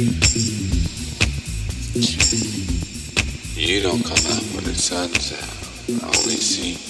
You 0.00 0.06
don't 3.82 4.02
come 4.02 4.16
out 4.32 4.42
when 4.54 4.64
the 4.64 4.74
sun's 4.74 5.32
out. 5.34 6.02
I 6.02 6.06
only 6.06 6.36
see. 6.36 6.89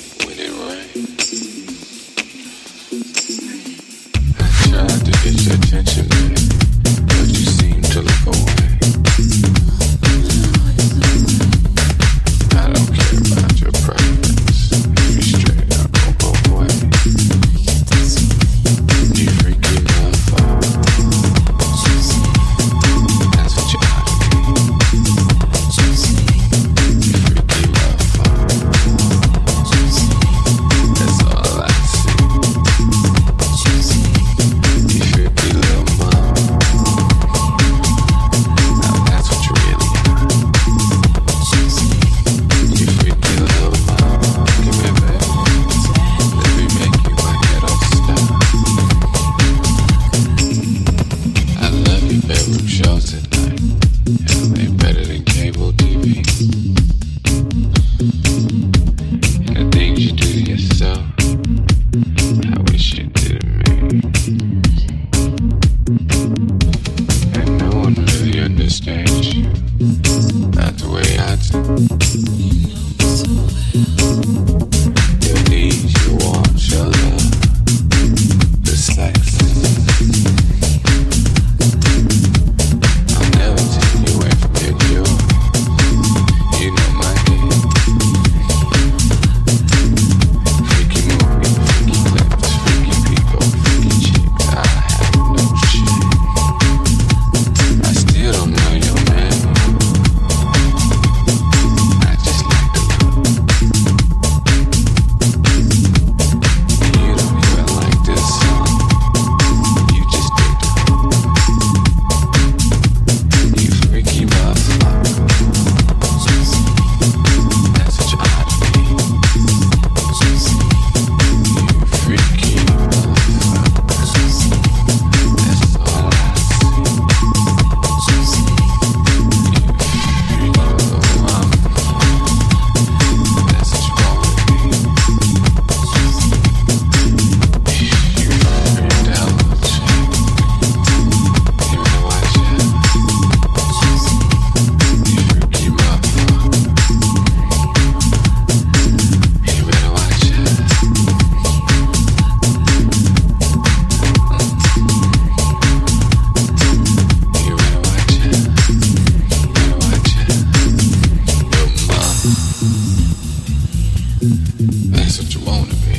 That's 164.20 165.19
what 165.19 165.34
you 165.34 165.40
wanna 165.46 165.72
be. 165.87 165.99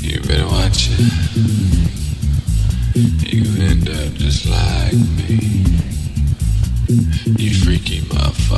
You 0.00 0.20
better 0.22 0.46
watch 0.46 0.88
it. 0.90 0.98
You 3.32 3.62
end 3.62 3.88
up 3.88 4.14
just 4.14 4.46
like 4.46 4.94
me. 4.94 5.64
You 7.38 7.54
freaky 7.54 8.00
motherfucker. 8.00 8.56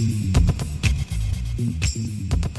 Mm-hmm. 0.00 0.32
Mm-hmm. 1.60 2.49